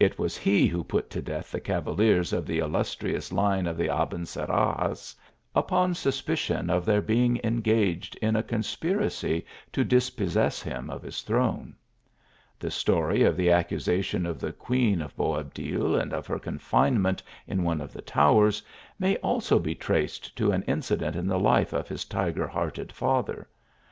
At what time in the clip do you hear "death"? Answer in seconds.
1.22-1.52